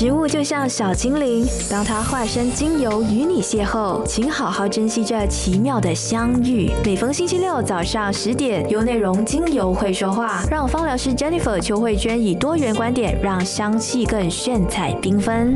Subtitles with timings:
[0.00, 6.70] 植物就像小精灵，当它化身精油与你邂逅，请好好珍惜这奇妙的相遇。
[6.86, 15.54] 每逢星期六早上十点，有内容精油会说话，让芳疗师 Jennifer 邱慧娟以多元观点，让香气更炫彩缤纷。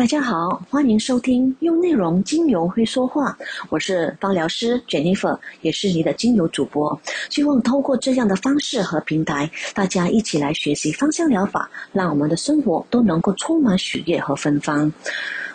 [0.00, 3.36] 大家好，欢迎收听用内容精油会说话，
[3.68, 6.98] 我是芳疗师 Jennifer，也是你的精油主播。
[7.28, 14.90] 希望通过这样的方式和平台，大家一起来学习芳香疗法，让我们的生活都能够充满喜悦和芬芳。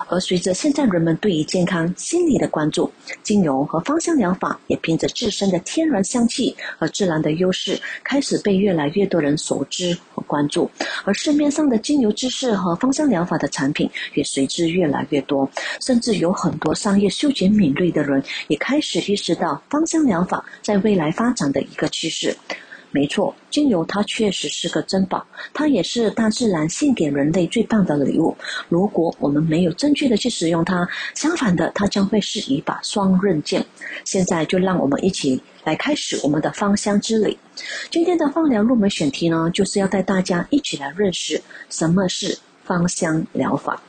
[0.08, 2.92] 而随着现在人们对于健康、心理的关注，
[3.24, 10.70] 精油和芳香疗法也凭着自身的天然香气和自然的优势，开始被越来越多人熟知和关注。
[11.04, 15.50] 而市面上的精油知识和芳香疗法的产品也随之越来越多，
[15.82, 22.36] 甚至有很多商业嗅觉敏锐的人也开始意识到芳香疗法在未来发展的一个趋势。
[22.96, 25.22] 没错，精油它确实是个珍宝，
[25.54, 28.34] 它也是大自然献给人类最棒的礼物。
[28.70, 33.66] 如果我们没有正确的去使用它，相反的，它将会是一把双刃剑。
[34.06, 37.38] 现在就让我们一起来开始我们的芳香之旅。
[37.92, 43.82] 今天的芳疗入门选题呢，就是要带大家一起来认识什么是芳香疗法。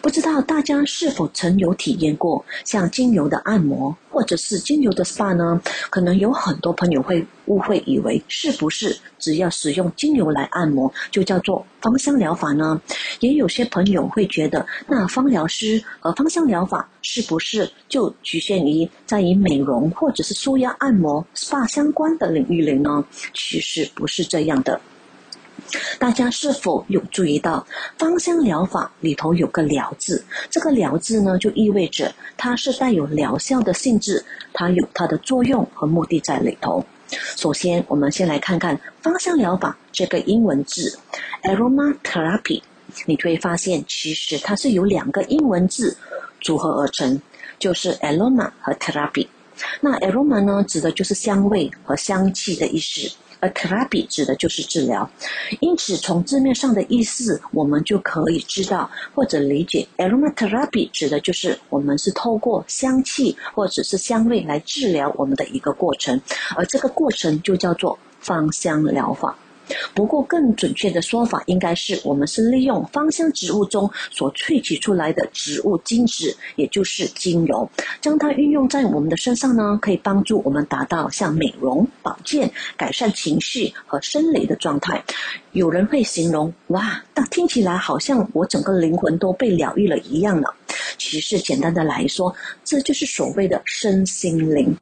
[0.00, 5.60] 不知道大家是否曾有体验过像精油的按摩，或者是精油的 SPA 呢？
[5.90, 12.80] 可能有很多朋友会误会，以为是不是只要使用精油来按摩就叫做芳香疗法呢？
[13.20, 23.04] 也有些朋友会觉得，那芳疗师和芳香疗法是不是就局限于在于美容或者是舒压按摩 SPA 相关的领域里呢？
[23.34, 24.80] 其实不是这样的。
[25.98, 27.66] 大家是否有注意到
[27.98, 30.24] 芳香疗法里头有个“疗”字？
[30.50, 36.84] 这个“疗”字呢，就意味着它是带有疗效的性质，它有它的作用和目的在里头。
[37.36, 40.98] 首先，我们先来看看芳香疗法这个英文字
[41.42, 42.62] “aromatherapy”，
[43.06, 45.96] 你会发现其实它是由两个英文字
[46.40, 47.20] 组合而成，
[47.58, 49.26] 就是 “aroma” 和 “therapy”。
[49.80, 53.10] 那 “aroma” 呢，指的就是香味和香气的意思。
[53.40, 55.08] 而 therapy 指的就是治疗，
[55.60, 66.20] 因此从字面上的意思，我们就可以知道或者理解，aromatherapy 指的就是我们是透过香气或者是香味来治疗我们的一个过程，
[66.56, 69.36] 而这个过程就叫做芳香疗法。
[69.94, 77.68] 不过，更准确的说法应该是，我们是利用芳香植物中所萃取出来的植物精子，也就是精油，
[78.00, 85.02] 将它运用在我们的身上呢，可以帮助我们达到像美容、保健、改善情绪和生理的状态。
[85.52, 90.48] 有人会形容：“哇，那听起来好像我整个灵魂都被疗愈了一样呢。”
[90.98, 92.34] 其实，简单的来说，
[92.64, 94.76] 这就是所谓的身心灵。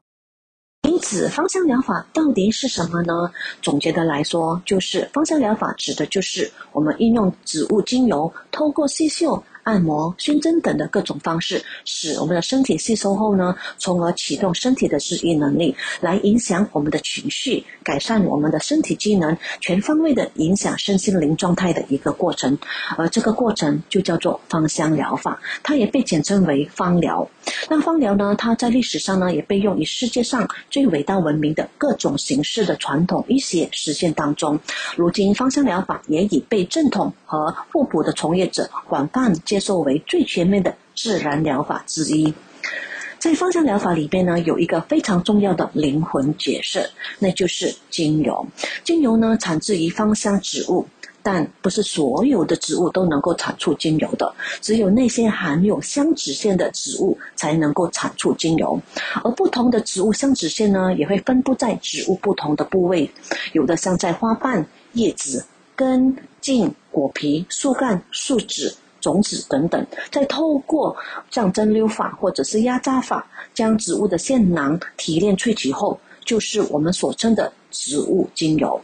[0.98, 3.30] 指，芳香疗法到底是什么呢？
[3.62, 9.42] 总结的来说，就是芳香疗法指的就是我们应用植物精油，透过吸嗅。
[9.66, 22.56] 按摩、熏蒸等的各种方式，使我们的身体吸收后呢，从而启动身体的治愈能力，来影响我们的情绪，改善我们的身体机能，全方位的影响身心灵状态的一个过程。
[22.96, 27.28] 而这个过程就叫做芳香疗法，它也被简称为芳疗。
[27.68, 34.60] 那芳疗呢，它在历史上呢，也被用于世界上最伟大文明的各种形式的传统医学实践当中。
[34.96, 39.55] 如今，芳香疗法也已被正统和互补的从业者广泛接。
[39.56, 42.34] 接受为最全面的自然疗法之一，
[43.18, 48.46] 在芳香疗法里边呢，有一个非常重要的灵魂角色，那就是精油。
[48.84, 50.86] 精油呢，产自于芳香植物，
[51.22, 54.30] 但不是所有的植物都能够产出精油的，
[54.60, 58.78] 只有那些含有香脂腺的植物才能够产出精油。
[59.24, 63.10] 而不同的植物香脂腺呢，也会分布在植物不同的部位，
[63.54, 68.74] 有的像在花瓣、叶子、根、茎、果皮、树干、树脂。
[69.06, 70.96] 种子等等，再透过
[71.30, 73.24] 像蒸馏法或者是压榨法，
[73.54, 78.80] 将植物的腺囊提炼萃取后，就是我们所称的植物精油。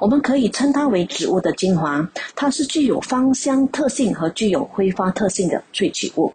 [0.00, 2.04] 我们可以称它为植物的精华，
[2.34, 6.32] 它是具有芳香特性和具有挥发特性的萃取物。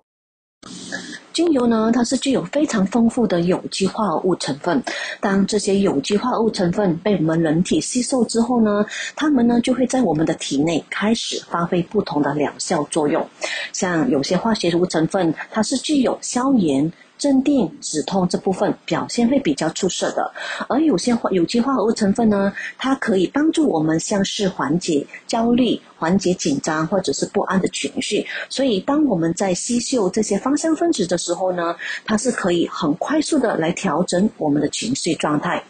[1.35, 4.81] 精油呢，它是具有非常丰富的有机化合物成分。
[5.19, 8.85] 当这些有机化合物成分被我们人体吸收之后呢，
[9.17, 13.27] 它们呢就会在我们的体内开始发挥不同的疗效作用。
[13.73, 16.93] 像有些化学物成分，它是具有消炎。
[17.17, 20.33] 镇定、止痛这部分表现会比较出色的，
[20.67, 28.25] 而有些化有机化合物成分呢，它可以帮助我们像是缓解焦虑、缓解紧张或者是不安的情绪。
[28.49, 31.75] 所以，当我们在吸嗅这些芳香分子的时候呢，
[32.05, 35.63] 它是可以很快速的来调整我们的情绪状态。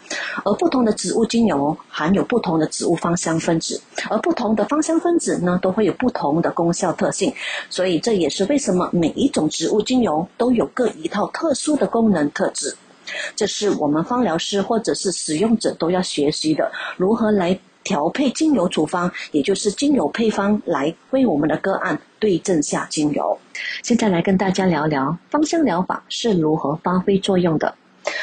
[0.44, 7.32] 而不同的植物精油含有不同的植物芳香分子，而不同的芳香分子呢，都会有不同的功效特性。
[7.70, 12.74] 所以，这也是为什么每一种植物精油都有各一套特殊的功能特质。
[13.36, 23.38] 这是我们芳疗师或者是使用者都要学习的，如何来调配精油处方，也就是精油配方，来为我们的个案对症下精油。
[23.82, 27.74] 现在来跟大家聊聊芳香疗法是如何发挥作用的。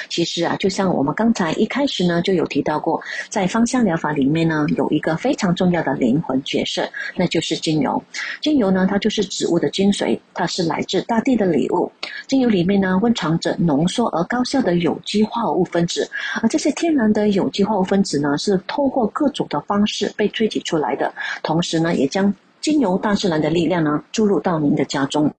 [0.09, 8.01] 其实啊，就像我们刚才一开始呢就有提到过，在芳香疗法里面呢，有一个非常重要的灵魂角色，那就是精油。
[8.41, 11.91] 精油呢，它就是植物的精髓，它是来自大地的礼物。
[12.27, 16.09] 精油里面呢，蕴藏着浓缩而高效的有机化合物分子，
[16.41, 25.33] 而这些天然的有机化合物分子呢，是通过各种的方式被萃取出来的，同时呢，也将精油大自然的力量呢注入到您的家中。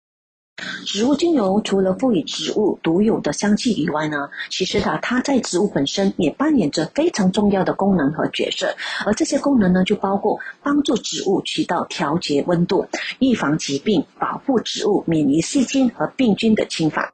[0.87, 8.77] 植物精油除了赋予植物独有的香气以外呢，其实它它在植物本身也扮演着非常重要的功能和角色。
[9.05, 12.87] 而这些功能呢，就包括帮助植物起到调节温度、
[13.19, 17.12] 预防疾病、保护植物免于细菌和病菌的侵犯。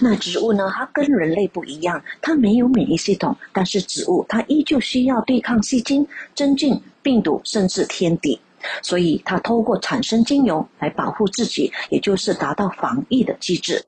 [0.00, 8.40] 那植物呢，它跟人类不一样，它没有免疫系统，但是植物它依旧需要对抗细菌、真菌、病毒，甚至天敌。
[8.82, 13.84] 所以，它透过产生精油来保护自己，也就是达到防疫的机制。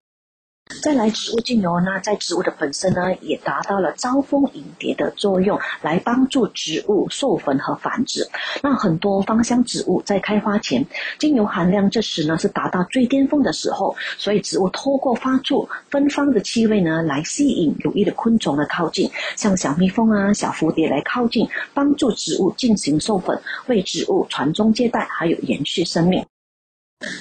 [0.83, 8.29] 再来，植物精油呢，在植物的本身呢，也达到了招蜂引蝶的作用，来帮助植物授粉和繁殖。
[8.63, 10.87] 那很多芳香植物在开花前，
[11.19, 26.25] 精油含量这时呢是达到最巅峰的时候，所以植物透过发出芬芳的气味呢，来吸引有益的昆虫的靠近，像小蜜蜂啊、小蝴蝶来靠近，帮助植物进行授粉，为植物传宗接代，还有延续生命。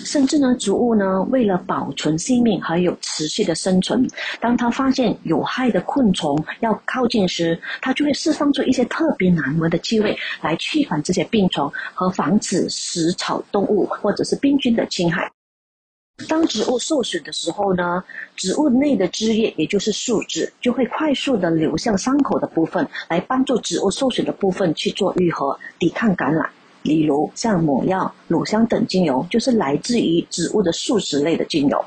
[0.04, 4.08] 甚至呢，植物呢，为了保存性命还有持续的生存，
[4.40, 15.32] 当它发现有害的昆虫要靠近时，它就会释放出一些特别难闻的气味，来驱赶这些病虫和防止食草动物或者是病菌的侵害。
[16.28, 18.04] 当植物受损的时候呢，
[18.36, 26.50] 植物内的汁液，也就是树脂，就会快速的流向伤口的部分，来帮助植物受损的部分去做愈合，抵抗感染。
[26.88, 31.86] 例如像抹药、乳香等精油，就是来自于植物的树脂类的精油。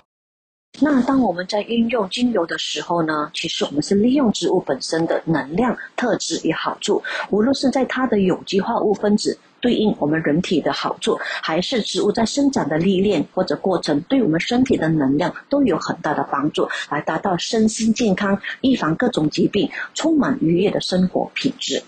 [0.80, 21.82] 那当我们在运用精油的时候呢，其实我们是利用植物本身的能量特质与好处，无论是在它的有机化物分子对应我们人体的好处，还是植物在生长的历练或者过程对我们身体的能量都有很大的帮助，来达到身心健康、预防各种疾病、充满愉悦的生活品质。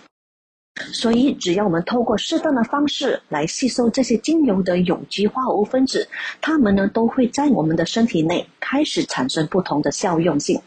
[0.91, 6.07] 所以，只要我们透过适当的方式来吸收这些精油的有机化合物分子，
[6.41, 10.59] 它们呢都会在我们的身体内开始产生不同的效用性。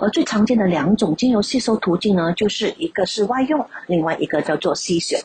[0.00, 5.22] 而最常见的两种精油吸收途径呢，就是一个是外用，另外一个叫做吸血。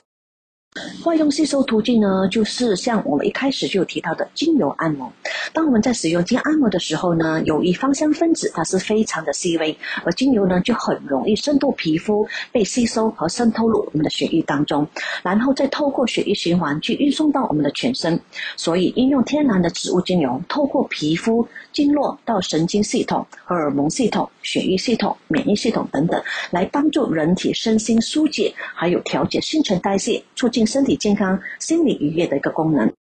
[1.06, 5.12] 外用吸收途径呢，就是像我们一开始就提到的精油按摩。
[5.53, 14.88] 当我们在使用精油按摩的时候呢，由于芳香分子它是非常的细微，而精油呢就很容易渗透皮肤，被吸收和渗透入我们的血液当中，
[15.24, 18.19] 然后再透过血液循环去运送到我们的全身。
[18.57, 26.21] 所以，应用天然的植物精油，透过皮肤、经络到神经系统、荷尔蒙系统、血液系统、免疫系统等等，
[26.51, 30.67] 来帮助人体身心疏解，还有调节新陈代谢，促进。
[30.68, 32.94] 身体健康、心理愉悦的一个功能。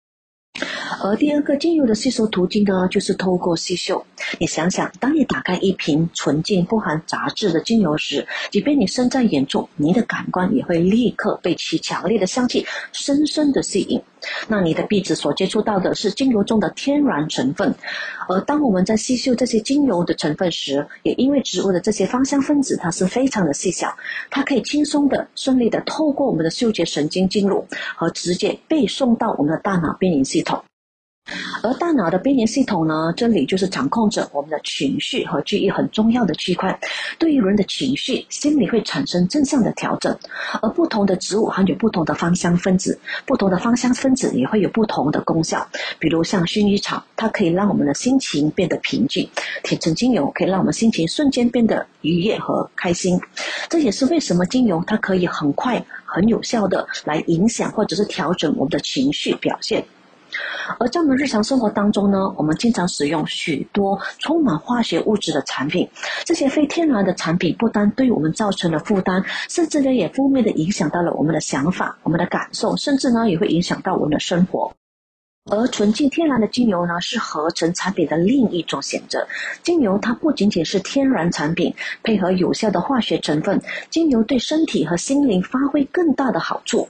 [1.03, 4.06] 而第二个精油的吸收途径呢，就是透过吸嗅。
[4.39, 14.01] 你想想，当你打开一瓶纯净、不含杂质的精油时，即便你身在远处，你的感官也会立刻被其强烈的香气深深的吸引。
[14.49, 17.75] 那你的鼻子所接触到的是精油中的天然成分，
[18.29, 23.97] 而当我们在吸收这些精油的成分时，也因为植物的这些芳香分子它是非常的细小，
[24.31, 27.67] 它可以轻松的、顺利的透过我们的嗅觉神经进入
[27.97, 30.63] 和直接被送到我们的大脑边缘系统。
[31.63, 36.79] 而大脑的边缘系统呢，这里就是掌控着我们的情绪和记忆很重要的区块。
[37.19, 40.17] 对于人的情绪、心理会产生正向的调整。
[40.63, 45.67] 而不同的植物含有不同的芳香分子，不同的芳香分子也会有不同的功效。
[45.98, 49.29] 比如像薰衣草，它可以让我们的心情变得平静；
[49.63, 53.20] 铁橙精油可以让我们心情瞬间变得愉悦和开心。
[53.69, 59.84] 这也是为什么精油它可以很快、很有效的来影响或者是调整我们的情绪表现。
[60.79, 65.89] 而在我们日常生活当中呢，我们经常使用许多充满化学物质的产品，
[66.25, 74.73] 这些非天然的产品不单对我们造成了负担，甚至呢也负面的影响到了我们的想法、我们的感受，甚至呢也会影响到我们的生活。
[75.49, 79.29] 而纯净天然的精油呢，是合成产品的另一种选择。
[79.63, 86.89] 精油它不仅仅是天然产品，配合有效的化学成分，精油对身体和心灵发挥更大的好处。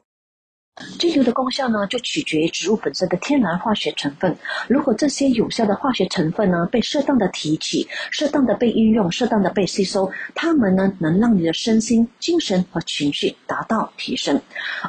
[0.99, 4.37] 精油的功效呢，就取决于植物本身的天然化学成分。
[4.69, 14.41] 如果这些有效的化学成分呢，被适当的提取、适当的被运用、适当的被吸收，它们呢，能让你的身心、精神和情绪达到提升。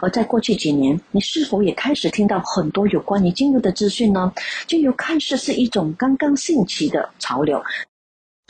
[0.02, 4.34] 而在过去几年，你是否也开始听到很多有关于精油的资讯呢？
[4.68, 7.64] 精油看似是一种刚刚兴起的潮流。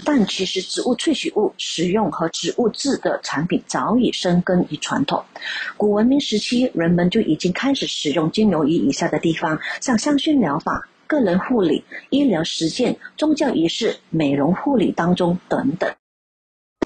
[0.06, 5.24] 但其实，植物萃取物使用和植物制的产品早已深根于传统。
[5.76, 15.94] 古文明时期，人们就已经开始使用精油于以下的地方，像香薰疗法、个人护理、医疗实践、宗教仪式、美容护理当中等等。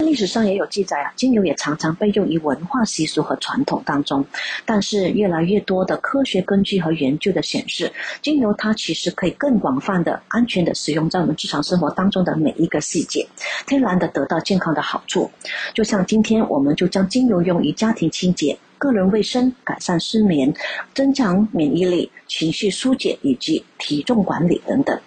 [0.04, 4.24] 历史上也有记载啊，精油也常常被用于文化习俗和传统当中。
[4.66, 13.26] 但是，越来越多的科学根据和研究的显示，精油它其实可以更广泛的、安全的使用在我们日常生活当中的每一个细节，
[13.66, 15.30] 天然的得到健康的好处。
[15.74, 20.52] 就像今天，我们就将精油用于家庭清洁、个人卫生、改善失眠、
[20.94, 25.00] 增强免疫力、情绪疏解以及体重管理等等。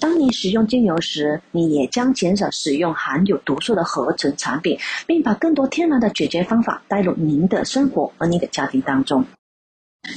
[0.00, 9.24] 当你使用精油时，你也将减少使用含有毒素的合成产品，并把更多天然的解决方法带入您的生活和您的家庭当中。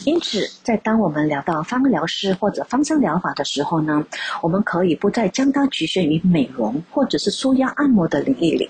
[0.05, 4.05] 因此，在当我们聊到芳疗师或者芳香疗法的时候呢，
[4.41, 8.69] 我们可以不再将它局限于美容或者是舒压按摩的领域里。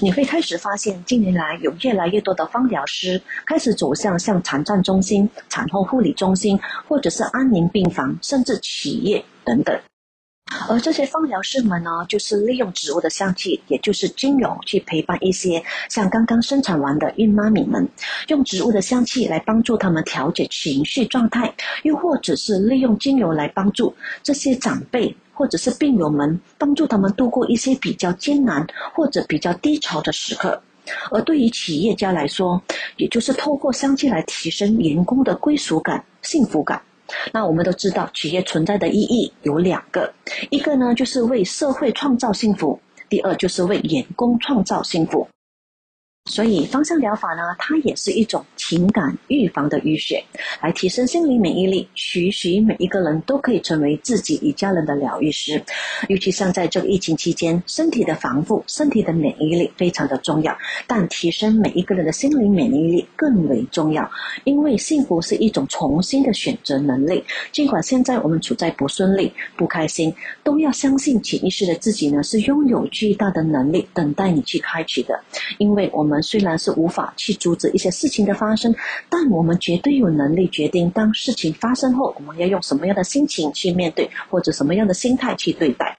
[0.00, 9.24] 你会开始发现，近年来有越来越多的芳疗师开始走向像产站中心、产后护理中心，或者是安宁病房，甚至企业。
[9.50, 9.76] 等等，
[10.68, 17.88] 而这些芳疗师们呢，就是利用植物的香气，也就是精油，去陪伴一些像刚刚生产完的孕妈咪们，
[18.28, 21.52] 用植物的香气来帮助他们调节情绪状态，
[21.82, 23.92] 又或者是利用精油来帮助
[24.22, 28.64] 这些长辈或者是病友们，帮助他们度过一些比较艰难
[28.94, 30.62] 或者比较低潮的时刻。
[31.10, 32.62] 而对于企业家来说，
[32.98, 36.80] 也就是透过香气来提升员工的归属感、幸福感。
[37.32, 40.12] 那我们都知道，企业存在的意义有两个，
[40.50, 45.26] 一个呢就是为社会创造幸福，第二就是为员工创造幸福。
[46.30, 50.22] 所以，芳香疗法呢，它也是一种情感预防的医学，
[50.62, 51.88] 来提升心理免疫力。
[51.96, 55.60] 许许每一个人都可以成为自己与家人的疗愈师。
[56.06, 60.56] 尤其像在这个疫情期间，身体的防护、身体的免疫力非常的重要。
[60.86, 64.08] 但提升每一个人的心理免疫力更为重要，
[64.44, 67.24] 因为幸福是一种重新的选择能力。
[67.50, 75.20] 尽管现在我们处在不顺利、不开心，都要相信潜意识的自己呢，是拥有巨大的能力等待你去开启的，
[75.58, 76.19] 因为我们。
[76.22, 78.74] 虽然是无法去阻止一些事情的发生，
[79.08, 85.96] 但我们绝对有能力决定，当事情发生后，我们要用什么样的心情去面对，或者什么样的心态去对待。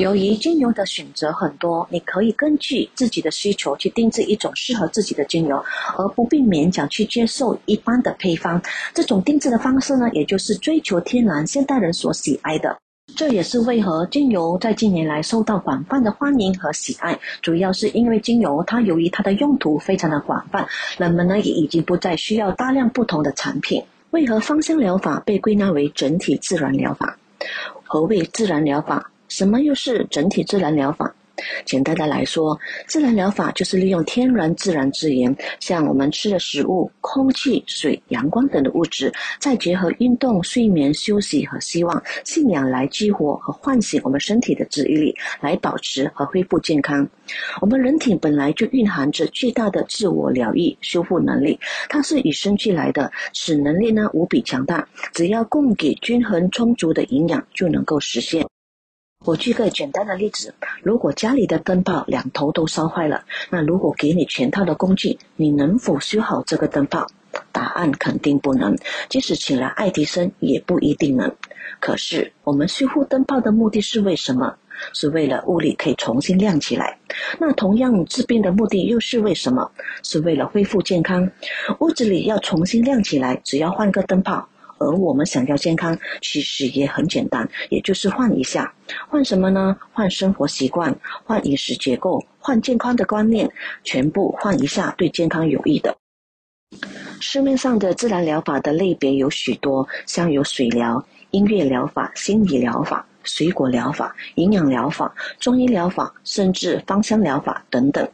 [0.00, 5.64] 由于精油的选择很多，你可以根据自己的需求去定制一种适合自己的精油，
[5.96, 8.60] 而不必勉强去接受一般的配方。
[8.92, 12.76] 这种定制的方式呢，也就是追求天然现代人所喜爱的。
[13.14, 20.66] 这也是为何精油在近年来受到广泛的欢迎和喜爱，主要是因为精油它由于它的用途非常的广泛，
[20.98, 23.84] 人们呢也已经不再需要大量不同的产品。
[24.10, 27.16] 为何芳香疗法被归纳为整体自然疗法？
[27.84, 29.12] 何谓自然疗法？
[29.28, 31.14] 什么又是整体自然疗法？
[31.64, 47.06] 简单的来说，自然疗法就是利用天然自然资源，像我们吃的食物、空气、水、阳光等的物质，再结合运动、睡眠、休息和希望、信仰来激活和唤醒我们身体的治愈力，来保持和恢复健康。
[47.60, 58.46] 我们人体本来就蕴含着巨大的自我疗愈、修复能力，它是与生俱来的，此能力呢无比强大，只要供给均衡充足的营养，就能够实现。
[59.24, 67.06] 我举个简单的例子：如果家里的灯泡两头都烧坏了，那如果给你全套的工具，你能否修好这个灯泡？
[67.50, 68.76] 答案肯定不能。
[69.08, 71.34] 即使请了爱迪生，也不一定能。
[71.80, 74.56] 可是，我们修复灯泡的目的是为什么？
[74.92, 76.98] 是为了屋里可以重新亮起来。
[77.38, 79.70] 那同样治病的目的又是为什么？
[80.02, 81.30] 是为了恢复健康。
[81.80, 84.46] 屋子里要重新亮起来，只要换个灯泡。
[84.78, 88.72] 而我们想要健康，其实也很简单，也就是换一下，
[89.08, 89.76] 换什么呢？
[89.92, 93.50] 换生活习惯，换饮食结构，换健康的观念，
[93.82, 95.96] 全部换一下，对健康有益的。
[97.20, 108.06] 市面上的自然疗法的类别有许多，像有水疗、音乐疗法、心理疗法、水果疗法、营养疗法、中医疗法，甚至芳香疗法等等。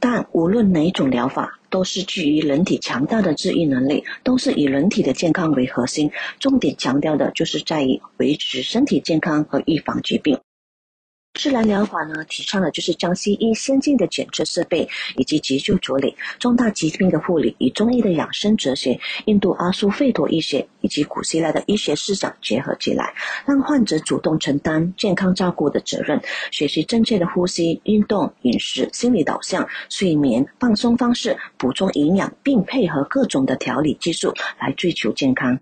[0.00, 10.38] 但无论哪种疗法，都是基于人体强大的治愈能力，都是以人体的健康为核心，重点强调的就是在于维持身体健康和预防疾病。
[11.40, 23.14] 自然疗法呢，提倡的就是将西医先进的检测设备以及急救处理、重大疾病的护理，与中医的养生哲学、印度阿苏吠陀医学以及古希腊的医学思想结合起来，
[23.46, 26.20] 让患者主动承担健康照顾的责任，
[26.50, 35.58] 学习正确的呼吸、运动、饮食、心理导向、睡眠、放松方式，补充营养，并配合各种的调理技术来追求健康。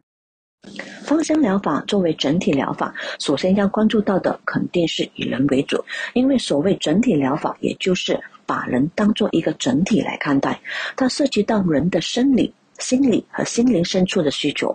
[1.05, 5.85] 芳香疗法作为整体疗法，首先要关注到的肯定是以人为主，
[6.15, 10.61] 因为所谓整体疗法，也就是把人当做一个整体来看待，
[10.97, 12.53] 它涉及到人的生理。
[12.79, 14.75] 心理和心灵深处的需求，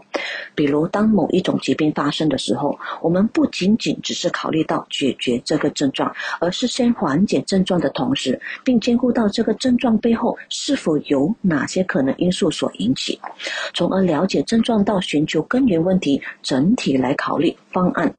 [0.56, 13.20] 比如当某一种疾病发生的时候，我们不仅仅只是考虑到解决这个症状，而是先缓解症状的同时，并兼顾到这个症状背后是否有哪些可能因素所引起，
[13.74, 18.14] 从而了解症状到寻求根源问题，整体来考虑方案。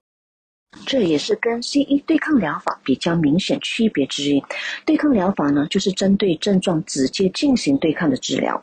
[0.86, 4.42] 这也是跟西医对抗疗法比较明显区别之一。
[4.84, 8.60] 对抗疗法呢，就是针对症状直接进行对抗的治疗。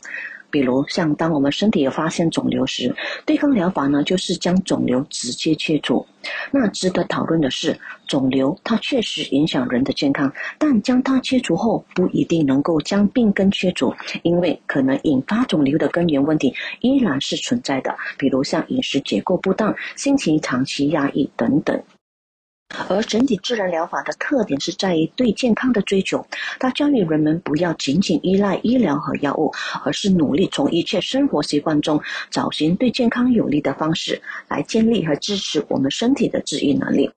[0.52, 2.94] 比如，像当我们身体有发现肿瘤时，
[3.26, 6.06] 对抗疗法呢，就是将肿瘤直接切除。
[6.52, 7.76] 那值得讨论的是，
[8.08, 21.82] 肿瘤它确实影响人的健康，但将它切除后不一定能够将病根切除，因为可能引发肿瘤的根源问题依然是存在的，比如像饮食结构不当、心情长期压抑等等。
[22.90, 26.26] 而整体自然疗法的特点是在于对健康的追求，
[26.60, 29.52] 它教育人们不要仅仅依赖医疗和药物，
[29.84, 37.10] 而是努力从一切生活习惯中找寻对健康有利的方式，来建立和支持我们身体的自愈能力。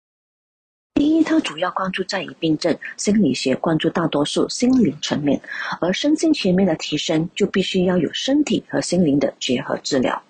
[0.97, 5.41] 第一，它主要关注在于病症心理学，关注大多数心灵层面，
[5.81, 10.23] 而身心全面的提升就必须要有身体和心灵的结合治疗。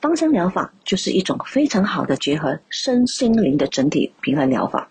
[0.00, 4.88] 芳香疗法就是一种非常好的结合身心灵的整体平衡疗法。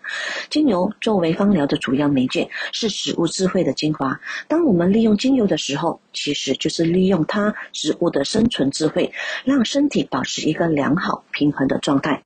[0.50, 4.20] 精油作为芳疗的主要媒介，是植物智慧的精华。
[4.48, 9.10] 当我们利用精油的时候，其实就是利用它植物的生存智慧，
[9.46, 12.22] 让身体保持一个良好平衡的状态。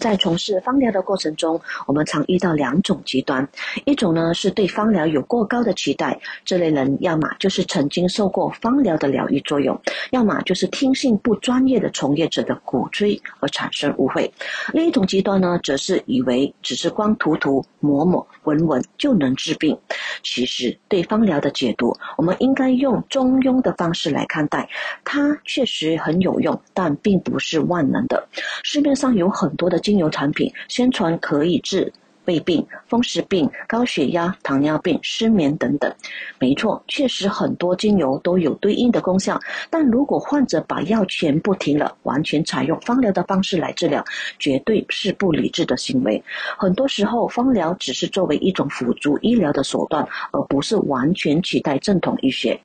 [0.00, 3.46] 在从事芳疗的过程中，我们常遇到两种极端：
[3.84, 9.78] 一种呢是对芳疗有过高的期待，这类人要么就是曾经受过芳疗的疗愈作用，
[10.10, 14.26] 要么就是听信不专业的从业者的鼓吹而产生误会；
[14.72, 19.78] 另一种极端呢，则是以为只是光涂涂、抹抹、闻闻就能治病。
[20.22, 24.66] 其实，对芳疗的解读，我们应该用中庸的方式来看待，
[25.04, 28.26] 它确实很有用，但并不是万能的。
[28.62, 29.84] 市面上有很多的的。
[29.84, 31.92] 精油产品宣传可以治
[32.24, 35.94] 胃病、风湿病、高血压、糖尿病、失眠等等。
[36.38, 39.38] 没错，确实很多精油都有对应的功效。
[39.68, 44.02] 但如果患者把药全部停了，完全采用芳疗的方式来治疗，
[44.38, 46.24] 绝对是不理智的行为。
[46.56, 52.58] 很多时候，芳疗只是作为一种辅助医疗的手段，而不是完全取代正统医学。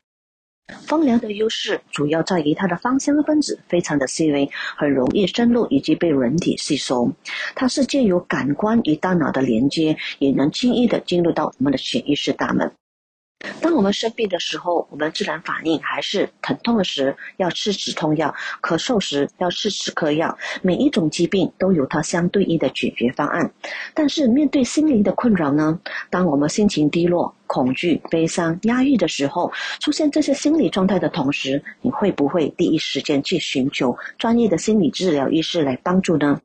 [0.86, 7.12] 芳疗的优势主要在于它的芳香分子非常的细微，很容易深入以及被人体吸收。
[7.56, 12.72] 它是借由感官与大脑的连接，也能轻易的进入到我们的潜意识大门。
[13.62, 20.38] 当我们生病的时候，我们自然反应还是疼痛时要吃止痛药，咳嗽时要吃止咳药。
[20.62, 23.50] 每一种疾病都有它相对应的解决方案。
[23.94, 25.80] 但是面对心灵的困扰呢？
[26.10, 36.40] 当我们心情低落、恐惧、悲伤、压抑的时候，出现这些心理状态的同时，你会不会第一时间去寻求专业的心理治疗医师来帮助呢？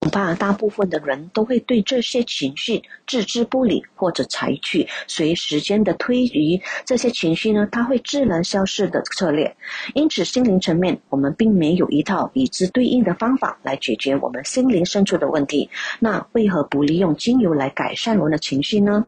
[0.00, 9.56] 恐怕大部分的人都会对这些情绪置之不理，或者采取随时间的推移，这些情绪呢，它会自然消失的策略。
[9.94, 15.68] 因此，心灵层面，我们并没有一套与之对应的方法来解决我们心灵深处的问题。
[15.98, 19.04] 那为何不利用精油来改善我们的情绪呢？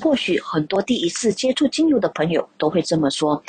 [0.00, 3.42] 或许很多第一次接触精油的朋友都会这么说：“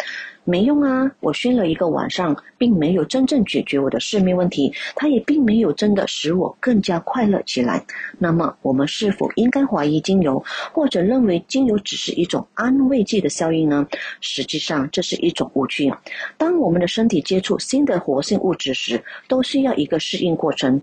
[0.49, 7.85] 没用啊，我熏了一个晚上，并没有真正解决我的失眠问题，它也并没有真的使我更加快乐起来。”
[8.17, 13.85] 那么，我们是否应该怀疑精油，或者认为精油只是一种安慰剂的效应呢？
[14.21, 15.93] 实际上，这是一种误区。
[16.37, 20.81] 当我们的身体接触新的活性物质时，都需要一个适应过程。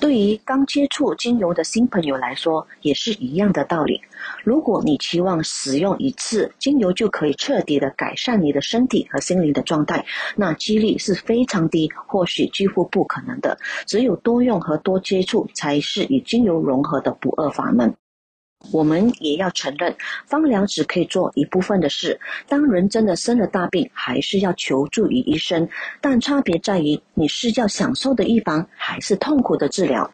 [0.00, 4.00] 对于刚接触精油的新朋友来说，也是一样的道理。
[4.42, 13.56] 如果你期望使用一次精油就可以彻底的改善你的身体和心灵的状态，那几率是非常低，或许几乎不可能的。
[13.86, 17.94] 只有多用和多接触，才是与精油融合的不二法门。
[18.72, 22.20] 我们也要承认，方疗只可以做一部分的事。
[22.48, 25.68] 当人真的生了大病，还是要求助于医生。
[26.00, 30.10] 但差别在于，你是要享受的预防，还是痛苦的治疗。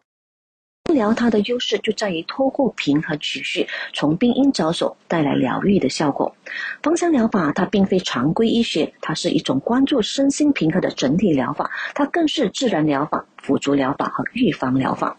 [0.85, 6.35] 芳疗它的优势就在于透过平衡情绪，从病因着手，带来疗愈的效果。
[6.83, 15.17] 芳香疗法它并非常规医学，它是一种关注身心平衡的整体疗法，它更是自然疗法、辅助疗法和预防疗法。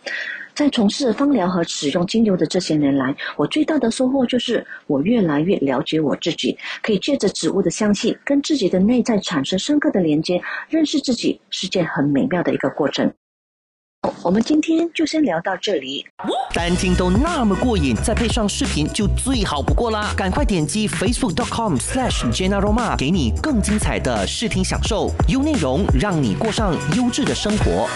[0.56, 10.40] 在从事芳疗和使用精油的这些年来，我最大的收获就是我越来越了解我自己，可以借着植物的香气跟自己的内在产生深刻的连接，
[10.70, 13.12] 认识自己是件很美妙的一个过程。
[14.22, 16.06] 我们今天就先聊到这里。
[16.54, 20.14] 单听都那么过瘾，再配上视频就最好不过啦！
[20.16, 27.86] 赶快点击 facebook.com/slash Jenna Roma，给你更精彩的视听享受，优内容让你过上优质的生活。